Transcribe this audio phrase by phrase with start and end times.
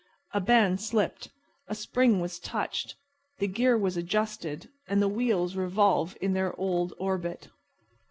[0.33, 1.29] A band slipped,
[1.67, 2.95] a spring was touched,
[3.37, 7.49] the gear was adjusted and the wheels revolve in their old orbit.